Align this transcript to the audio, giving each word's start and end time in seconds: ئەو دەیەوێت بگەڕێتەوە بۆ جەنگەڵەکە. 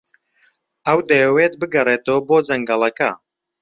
ئەو 0.87 0.99
دەیەوێت 1.09 1.53
بگەڕێتەوە 1.61 2.19
بۆ 2.27 2.37
جەنگەڵەکە. 2.47 3.11